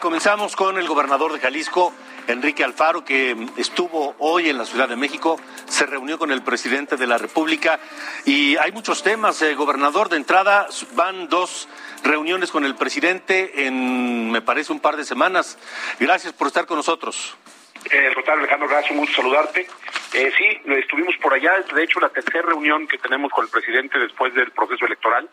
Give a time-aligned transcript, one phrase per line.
[0.00, 1.92] Comenzamos con el gobernador de Jalisco,
[2.26, 6.96] Enrique Alfaro, que estuvo hoy en la Ciudad de México, se reunió con el presidente
[6.96, 7.78] de la República
[8.24, 9.42] y hay muchos temas.
[9.42, 11.68] Eh, gobernador, de entrada van dos
[12.02, 15.58] reuniones con el presidente en, me parece, un par de semanas.
[15.98, 17.36] Gracias por estar con nosotros.
[17.90, 19.66] Eh, Alejandro, gracias, un gusto saludarte.
[20.14, 23.98] Eh, sí, estuvimos por allá, de hecho la tercera reunión que tenemos con el presidente
[23.98, 25.28] después del proceso electoral.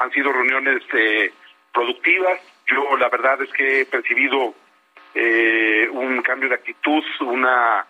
[0.00, 1.32] Han sido reuniones eh,
[1.72, 4.54] productivas, yo la verdad es que he percibido
[5.14, 7.84] eh, un cambio de actitud, una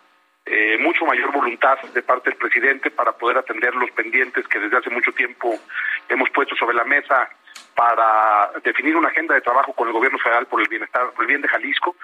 [0.46, 4.78] eh, mucho mayor voluntad de parte del presidente para poder atender los pendientes que desde
[4.78, 5.54] hace mucho tiempo
[6.08, 7.28] hemos puesto sobre la mesa
[7.74, 11.28] para definir una agenda de trabajo con el gobierno federal por el bienestar, por el
[11.28, 11.94] bien de Jalisco.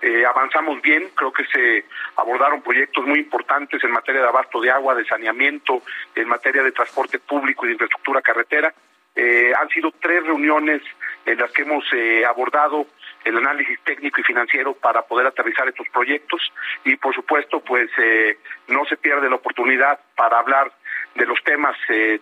[0.00, 1.84] Eh, avanzamos bien, creo que se
[2.16, 5.82] abordaron proyectos muy importantes en materia de abasto de agua, de saneamiento,
[6.14, 8.72] en materia de transporte público y de infraestructura carretera.
[9.16, 10.82] Eh, han sido tres reuniones
[11.24, 12.86] en las que hemos eh, abordado
[13.24, 16.52] el análisis técnico y financiero para poder aterrizar estos proyectos
[16.84, 18.36] y por supuesto pues eh,
[18.68, 20.70] no se pierde la oportunidad para hablar
[21.14, 21.74] de los temas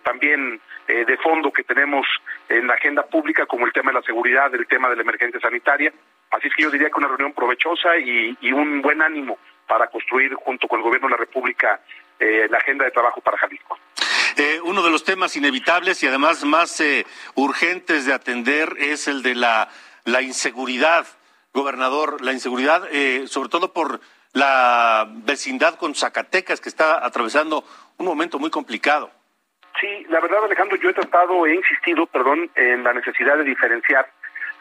[0.03, 2.07] también de fondo que tenemos
[2.47, 5.41] en la agenda pública como el tema de la seguridad, el tema de la emergencia
[5.41, 5.91] sanitaria.
[6.31, 9.87] Así es que yo diría que una reunión provechosa y, y un buen ánimo para
[9.87, 11.81] construir junto con el gobierno de la República
[12.19, 13.64] la agenda de trabajo para Jalisco.
[14.37, 17.05] Eh, uno de los temas inevitables y además más eh,
[17.35, 19.69] urgentes de atender es el de la,
[20.03, 21.07] la inseguridad,
[21.53, 24.01] gobernador, la inseguridad, eh, sobre todo por
[24.33, 27.63] la vecindad con Zacatecas, que está atravesando
[27.97, 29.09] un momento muy complicado.
[29.79, 34.11] Sí, la verdad, Alejandro, yo he tratado, he insistido, perdón, en la necesidad de diferenciar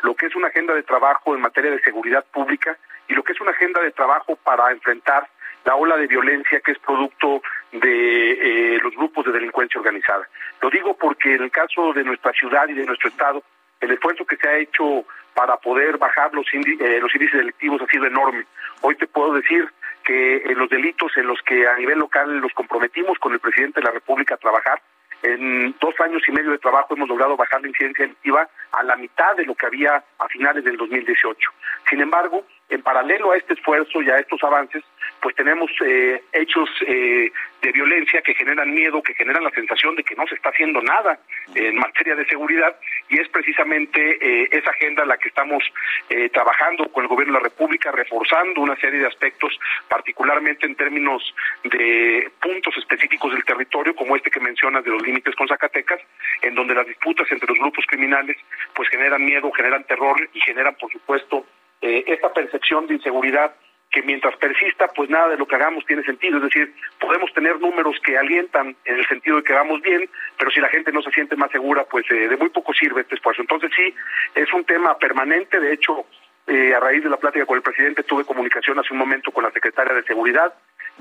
[0.03, 2.79] lo que es una agenda de trabajo en materia de seguridad pública
[3.09, 5.29] y lo que es una agenda de trabajo para enfrentar
[5.65, 7.43] la ola de violencia que es producto
[7.73, 10.29] de eh, los grupos de delincuencia organizada.
[10.61, 13.43] Lo digo porque en el caso de nuestra ciudad y de nuestro estado,
[13.81, 15.05] el esfuerzo que se ha hecho
[15.35, 18.45] para poder bajar los, eh, los índices delictivos ha sido enorme.
[18.83, 19.69] Hoy te puedo decir
[20.05, 23.81] que en los delitos en los que a nivel local los comprometimos con el presidente
[23.81, 24.81] de la República a trabajar,
[25.23, 28.95] en dos años y medio de trabajo hemos logrado bajar la incidencia delictiva a la
[28.97, 31.51] mitad de lo que había a finales del 2018.
[31.89, 32.45] Sin embargo,
[32.85, 34.85] paralelo a este esfuerzo y a estos avances,
[35.21, 40.05] pues tenemos eh, hechos eh, de violencia que generan miedo, que generan la sensación de
[40.05, 41.19] que no se está haciendo nada
[41.55, 42.77] en materia de seguridad
[43.09, 45.65] y es precisamente eh, esa agenda la que estamos
[46.11, 49.59] eh, trabajando con el gobierno de la República, reforzando una serie de aspectos,
[49.89, 51.23] particularmente en términos
[51.65, 56.01] de puntos específicos del territorio, como este que mencionas de los límites con Zacatecas,
[56.43, 58.37] en donde las disputas entre los grupos criminales
[58.75, 61.47] pues generan miedo, generan terror y generan, por supuesto,
[61.81, 63.55] eh, esta percepción de inseguridad
[63.91, 66.39] que mientras persista, pues nada de lo que hagamos tiene sentido.
[66.39, 70.51] Es decir, podemos tener números que alientan en el sentido de que vamos bien, pero
[70.51, 73.15] si la gente no se siente más segura, pues eh, de muy poco sirve este
[73.15, 73.43] esfuerzo.
[73.43, 73.95] Entonces sí,
[74.35, 75.61] es un tema permanente.
[75.61, 76.07] De hecho,
[76.47, 79.45] eh, a raíz de la plática con el presidente, tuve comunicación hace un momento con
[79.45, 80.53] la secretaria de Seguridad.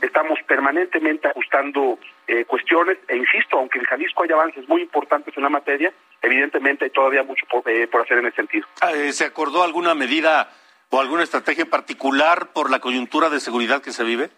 [0.01, 5.43] Estamos permanentemente ajustando eh, cuestiones e insisto, aunque en Jalisco hay avances muy importantes en
[5.43, 5.91] la materia,
[6.21, 8.67] evidentemente hay todavía mucho por, eh, por hacer en ese sentido.
[8.81, 10.49] Ah, eh, ¿Se acordó alguna medida
[10.93, 14.29] o alguna estrategia particular por la coyuntura de seguridad que se vive?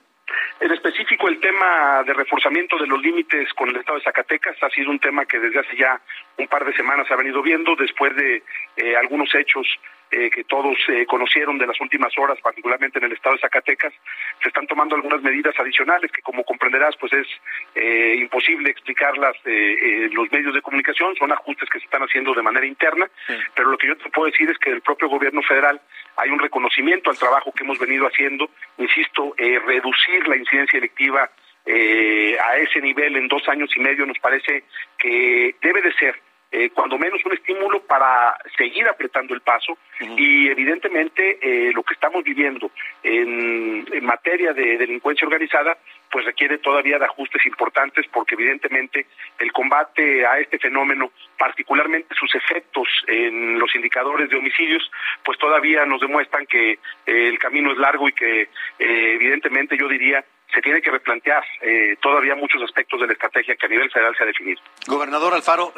[0.62, 4.70] En específico, el tema de reforzamiento de los límites con el Estado de Zacatecas ha
[4.70, 6.00] sido un tema que desde hace ya
[6.38, 8.42] un par de semanas se ha venido viendo después de
[8.78, 9.68] eh, algunos hechos
[10.16, 13.94] eh, que todos eh, conocieron de las últimas horas, particularmente en el Estado de Zacatecas.
[14.42, 17.28] Se están tomando algunas medidas adicionales que, como comprenderás, pues es
[17.76, 21.16] eh, imposible explicarlas eh, en los medios de comunicación.
[21.18, 23.10] Son ajustes que se están haciendo de manera interna,
[23.54, 25.82] pero lo que yo te puedo decir es que el propio gobierno federal
[26.16, 31.30] hay un reconocimiento al trabajo que hemos venido haciendo, insisto, eh, reducir la incidencia electiva
[31.66, 34.64] eh, a ese nivel en dos años y medio nos parece
[35.00, 36.16] que debe de ser
[36.58, 41.94] eh, cuando menos un estímulo para seguir apretando el paso y evidentemente eh, lo que
[41.94, 42.72] estamos viviendo
[43.04, 45.78] en, en materia de delincuencia organizada
[46.10, 49.06] pues requiere todavía de ajustes importantes porque evidentemente
[49.38, 54.90] el combate a este fenómeno, particularmente sus efectos en los indicadores de homicidios,
[55.26, 58.48] pues todavía nos demuestran que eh, el camino es largo y que eh,
[58.80, 60.24] evidentemente yo diría
[60.54, 64.16] se tiene que replantear eh, todavía muchos aspectos de la estrategia que a nivel federal
[64.16, 64.62] se ha definido.
[64.88, 65.74] Gobernador Alfaro,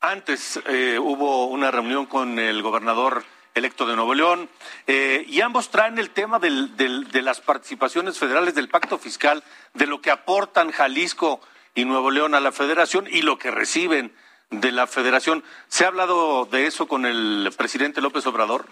[0.00, 4.50] Antes eh, hubo una reunión con el gobernador electo de Nuevo León,
[4.86, 10.02] eh, y ambos traen el tema de las participaciones federales del pacto fiscal, de lo
[10.02, 11.40] que aportan Jalisco
[11.74, 14.12] y Nuevo León a la federación y lo que reciben
[14.50, 15.42] de la federación.
[15.68, 18.66] ¿Se ha hablado de eso con el presidente López Obrador?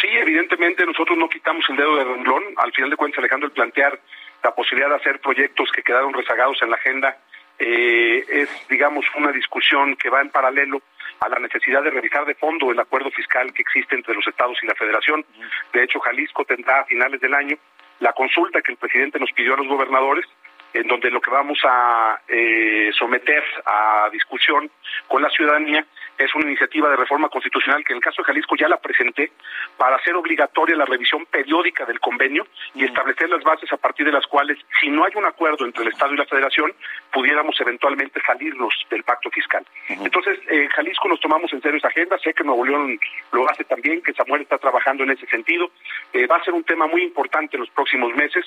[0.00, 2.42] Sí, evidentemente nosotros no quitamos el dedo de renglón.
[2.58, 4.00] Al final de cuentas, Alejandro, el plantear
[4.44, 7.18] la posibilidad de hacer proyectos que quedaron rezagados en la agenda
[7.58, 10.80] eh, es, digamos, una discusión que va en paralelo
[11.20, 14.58] a la necesidad de revisar de fondo el acuerdo fiscal que existe entre los estados
[14.62, 15.24] y la federación.
[15.72, 17.56] De hecho, Jalisco tendrá a finales del año
[18.00, 20.26] la consulta que el presidente nos pidió a los gobernadores,
[20.72, 24.70] en donde lo que vamos a eh, someter a discusión
[25.08, 25.84] con la ciudadanía
[26.18, 29.30] es una iniciativa de reforma constitucional que en el caso de Jalisco ya la presenté
[29.76, 34.12] para hacer obligatoria la revisión periódica del convenio y establecer las bases a partir de
[34.12, 36.72] las cuales, si no hay un acuerdo entre el Estado y la Federación,
[37.12, 39.64] pudiéramos eventualmente salirnos del pacto fiscal.
[39.88, 42.98] Entonces, eh, Jalisco nos tomamos en serio esa agenda, sé que Nuevo León
[43.32, 45.70] lo hace también, que Samuel está trabajando en ese sentido.
[46.12, 48.44] Eh, va a ser un tema muy importante en los próximos meses.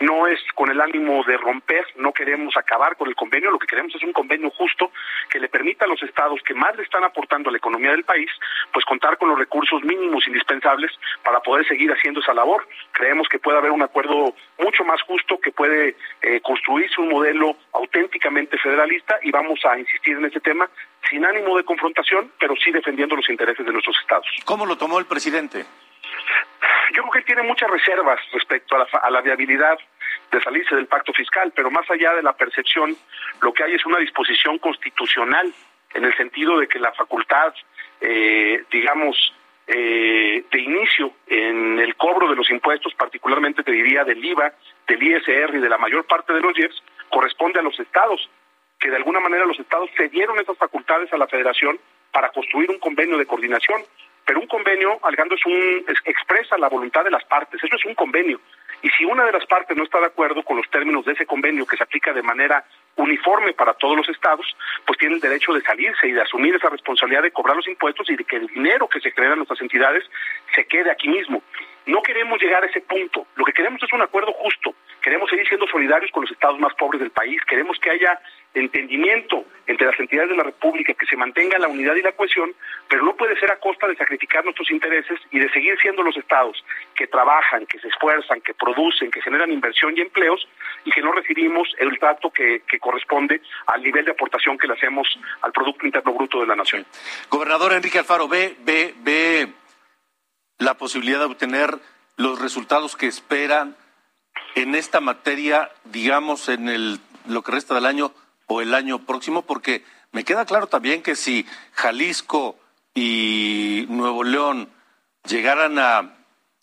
[0.00, 3.66] No es con el ánimo de romper, no queremos acabar con el convenio, lo que
[3.66, 4.92] queremos es un convenio justo
[5.30, 7.13] que le permita a los estados que más le están aportando
[7.48, 8.30] a la economía del país,
[8.72, 12.66] pues contar con los recursos mínimos indispensables para poder seguir haciendo esa labor.
[12.92, 17.56] Creemos que puede haber un acuerdo mucho más justo, que puede eh, construirse un modelo
[17.72, 20.68] auténticamente federalista y vamos a insistir en ese tema
[21.08, 24.26] sin ánimo de confrontación, pero sí defendiendo los intereses de nuestros estados.
[24.44, 25.64] ¿Cómo lo tomó el presidente?
[26.92, 29.78] Yo creo que él tiene muchas reservas respecto a la, a la viabilidad
[30.30, 32.96] de salirse del pacto fiscal, pero más allá de la percepción,
[33.40, 35.52] lo que hay es una disposición constitucional
[35.94, 37.54] en el sentido de que la facultad,
[38.00, 39.16] eh, digamos,
[39.66, 44.52] eh, de inicio en el cobro de los impuestos, particularmente te diría del IVA,
[44.86, 48.28] del ISR y de la mayor parte de los IEPS, corresponde a los estados,
[48.78, 51.78] que de alguna manera los estados cedieron esas facultades a la federación
[52.12, 53.82] para construir un convenio de coordinación.
[54.26, 57.94] Pero un convenio, Alejandro, es un, expresa la voluntad de las partes, eso es un
[57.94, 58.40] convenio.
[58.82, 61.26] Y si una de las partes no está de acuerdo con los términos de ese
[61.26, 62.64] convenio que se aplica de manera
[62.96, 64.46] uniforme para todos los estados,
[64.86, 68.08] pues tiene el derecho de salirse y de asumir esa responsabilidad de cobrar los impuestos
[68.10, 70.04] y de que el dinero que se crea en nuestras entidades
[70.54, 71.42] se quede aquí mismo.
[71.86, 73.26] No queremos llegar a ese punto.
[73.36, 74.74] Lo que queremos es un acuerdo justo.
[75.02, 77.42] Queremos seguir siendo solidarios con los estados más pobres del país.
[77.44, 78.18] Queremos que haya
[78.54, 82.52] entendimiento entre las entidades de la República, que se mantenga la unidad y la cohesión,
[82.88, 86.16] pero no puede ser a costa de sacrificar nuestros intereses y de seguir siendo los
[86.16, 86.64] estados
[86.94, 90.46] que trabajan, que se esfuerzan, que producen, que generan inversión y empleos
[90.84, 95.08] y que no recibimos el trato que, corresponde al nivel de aportación que le hacemos
[95.40, 96.84] al Producto Interno Bruto de la Nación.
[97.30, 99.48] Gobernador Enrique Alfaro, ve, ve, ve
[100.58, 101.70] la posibilidad de obtener
[102.16, 103.76] los resultados que esperan
[104.54, 108.12] en esta materia, digamos, en el, lo que resta del año
[108.46, 109.42] o el año próximo?
[109.42, 112.56] Porque me queda claro también que si Jalisco
[112.94, 114.70] y Nuevo León
[115.28, 116.14] llegaran a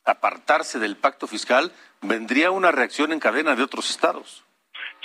[0.06, 4.44] apartarse del pacto fiscal, vendría una reacción en cadena de otros estados.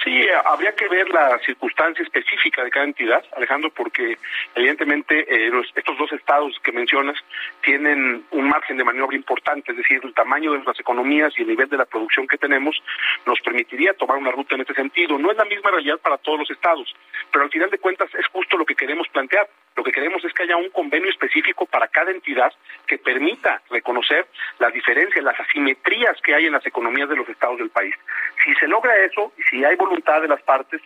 [0.06, 4.16] Sí, habría que ver la circunstancia específica de cada entidad, Alejandro, porque
[4.54, 7.16] evidentemente eh, estos dos estados que mencionas
[7.60, 11.48] tienen un margen de maniobra importante, es decir, el tamaño de nuestras economías y el
[11.48, 12.80] nivel de la producción que tenemos
[13.26, 15.18] nos permitiría tomar una ruta en este sentido.
[15.18, 16.94] No es la misma realidad para todos los estados,
[17.32, 19.48] pero al final de cuentas es justo lo que queremos plantear.
[19.74, 22.50] Lo que queremos es que haya un convenio específico para cada entidad
[22.86, 24.26] que permita reconocer
[24.58, 27.94] las diferencias, las asimetrías que hay en las economías de los estados del país.
[28.42, 30.80] Si se logra eso y si hay voluntad de las partes,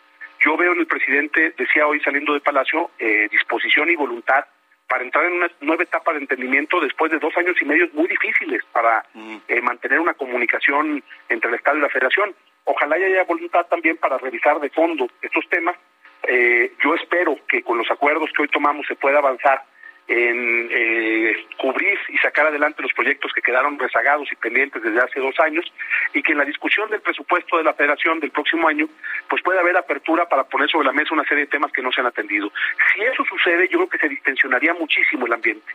[0.45, 4.45] yo veo en el presidente, decía hoy saliendo de Palacio, eh, disposición y voluntad
[4.89, 8.09] para entrar en una nueva etapa de entendimiento después de dos años y medio muy
[8.09, 9.37] difíciles para mm.
[9.47, 12.35] eh, mantener una comunicación entre el Estado y la Federación.
[12.65, 15.77] Ojalá haya voluntad también para revisar de fondo estos temas
[16.23, 19.65] eh, yo espero que con los acuerdos que hoy tomamos se pueda avanzar
[20.07, 25.21] en eh, cubrir y sacar adelante los proyectos que quedaron rezagados y pendientes desde hace
[25.21, 25.71] dos años
[26.15, 28.89] y que en la discusión del presupuesto de la federación del próximo año
[29.29, 31.93] pues pueda haber apertura para poner sobre la mesa una serie de temas que no
[31.93, 32.51] se han atendido.
[32.95, 35.71] Si eso sucede yo creo que se distensionaría muchísimo el ambiente.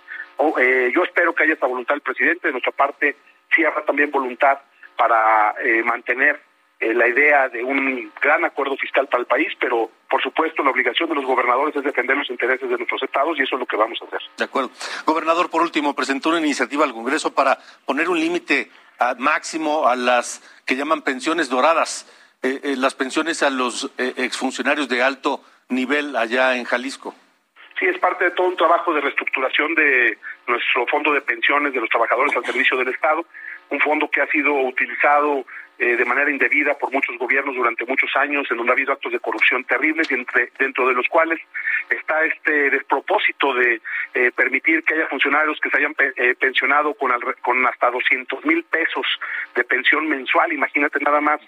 [0.59, 3.15] Eh, yo espero que haya esta voluntad del presidente, de nuestra parte
[3.55, 4.57] sí habrá también voluntad
[4.97, 6.39] para mantener
[6.79, 10.71] eh, la idea de un gran acuerdo fiscal para el país, pero por supuesto la
[10.71, 13.65] obligación de los gobernadores es defender los intereses de nuestros estados y eso es lo
[13.65, 14.19] que vamos a hacer.
[14.37, 14.71] De acuerdo.
[15.05, 18.69] Gobernador, por último, presentó una iniciativa al Congreso para poner un límite
[19.17, 22.11] máximo a las que llaman pensiones doradas,
[22.43, 27.15] eh, eh, las pensiones a los exfuncionarios de alto nivel allá en Jalisco.
[27.79, 30.17] Sí, es parte de todo un trabajo de reestructuración de
[30.47, 33.25] nuestro fondo de pensiones de los trabajadores al servicio del Estado.
[33.69, 35.45] Un fondo que ha sido utilizado
[35.77, 39.11] eh, de manera indebida por muchos gobiernos durante muchos años, en donde ha habido actos
[39.11, 41.37] de corrupción terribles, y entre, dentro de los cuales
[41.89, 43.81] está este despropósito de
[44.13, 48.63] eh, permitir que haya funcionarios que se hayan eh, pensionado con, con hasta 200 mil
[48.63, 49.05] pesos
[49.53, 50.53] de pensión mensual.
[50.53, 51.41] Imagínate nada más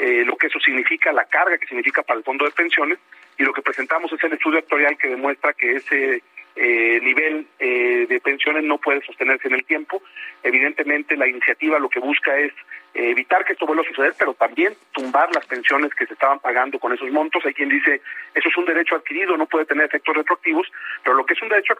[0.00, 3.00] lo que eso significa, la carga que significa para el fondo de pensiones,
[3.36, 6.22] y lo que presentamos es el estudio actuarial que demuestra que ese
[6.60, 10.02] eh, nivel eh, de pensiones no puede sostenerse en el tiempo.
[10.42, 12.52] Evidentemente la iniciativa lo que busca es
[12.94, 16.40] eh, evitar que esto vuelva a suceder, pero también tumbar las pensiones que se estaban
[16.40, 17.46] pagando con esos montos.
[17.46, 18.00] Hay quien dice,
[18.34, 20.66] eso es un derecho adquirido, no puede tener efectos retroactivos,
[21.04, 21.74] pero lo que es un derecho,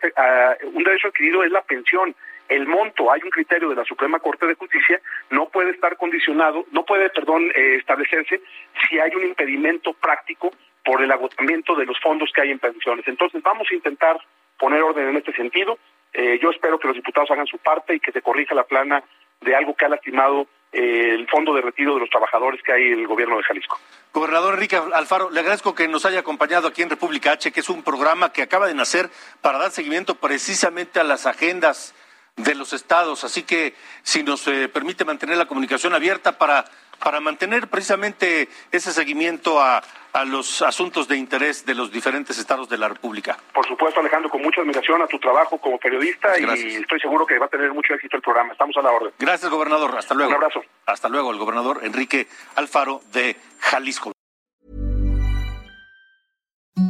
[0.72, 2.14] un derecho adquirido es la pensión.
[2.48, 6.66] El monto, hay un criterio de la Suprema Corte de Justicia, no puede estar condicionado,
[6.70, 8.40] no puede, perdón, establecerse
[8.88, 10.52] si hay un impedimento práctico
[10.84, 13.06] por el agotamiento de los fondos que hay en pensiones.
[13.08, 14.18] Entonces vamos a intentar
[14.58, 15.78] poner orden en este sentido.
[16.12, 19.02] Eh, yo espero que los diputados hagan su parte y que se corrija la plana
[19.40, 22.92] de algo que ha lastimado eh, el fondo de retiro de los trabajadores que hay
[22.92, 23.78] en el gobierno de Jalisco.
[24.12, 27.68] Gobernador Enrique Alfaro, le agradezco que nos haya acompañado aquí en República H, que es
[27.68, 29.08] un programa que acaba de nacer
[29.40, 31.94] para dar seguimiento precisamente a las agendas
[32.36, 33.24] de los estados.
[33.24, 36.64] Así que si nos eh, permite mantener la comunicación abierta para,
[37.02, 42.68] para mantener precisamente ese seguimiento a, a los asuntos de interés de los diferentes estados
[42.68, 43.38] de la República.
[43.54, 47.38] Por supuesto, Alejandro, con mucha admiración a tu trabajo como periodista y estoy seguro que
[47.38, 48.52] va a tener mucho éxito el programa.
[48.52, 49.12] Estamos a la orden.
[49.18, 49.96] Gracias, gobernador.
[49.96, 50.30] Hasta luego.
[50.30, 50.62] Un abrazo.
[50.86, 52.26] Hasta luego, el gobernador Enrique
[52.56, 54.12] Alfaro de Jalisco.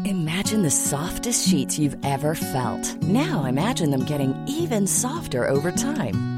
[0.04, 2.96] Imagine the softest sheets you've ever felt.
[3.02, 6.37] Now imagine them getting even softer over time.